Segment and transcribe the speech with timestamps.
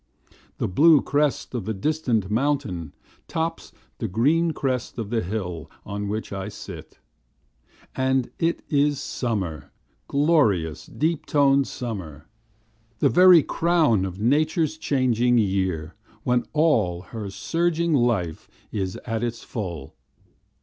[0.57, 2.91] The blue crest of the distant mountain,
[3.27, 6.97] tops The green crest of the hill on which I sit;
[7.95, 9.71] And it is summer,
[10.07, 12.25] glorious, deep toned summer,
[12.97, 15.93] The very crown of nature's changing year
[16.23, 19.93] When all her surging life is at its full.